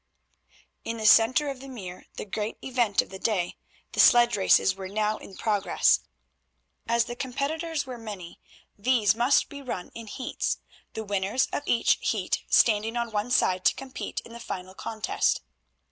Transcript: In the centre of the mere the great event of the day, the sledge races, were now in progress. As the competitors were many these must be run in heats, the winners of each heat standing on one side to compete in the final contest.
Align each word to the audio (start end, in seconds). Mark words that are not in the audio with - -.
In 0.83 0.97
the 0.97 1.05
centre 1.05 1.47
of 1.47 1.59
the 1.59 1.67
mere 1.67 2.07
the 2.15 2.25
great 2.25 2.57
event 2.63 3.03
of 3.03 3.09
the 3.11 3.19
day, 3.19 3.57
the 3.91 3.99
sledge 3.99 4.35
races, 4.35 4.73
were 4.75 4.87
now 4.87 5.19
in 5.19 5.35
progress. 5.37 5.99
As 6.87 7.05
the 7.05 7.15
competitors 7.15 7.85
were 7.85 7.99
many 7.99 8.39
these 8.75 9.13
must 9.13 9.47
be 9.47 9.61
run 9.61 9.91
in 9.93 10.07
heats, 10.07 10.57
the 10.95 11.03
winners 11.03 11.45
of 11.53 11.61
each 11.67 11.99
heat 12.01 12.41
standing 12.49 12.97
on 12.97 13.11
one 13.11 13.29
side 13.29 13.63
to 13.65 13.75
compete 13.75 14.21
in 14.21 14.33
the 14.33 14.39
final 14.39 14.73
contest. 14.73 15.41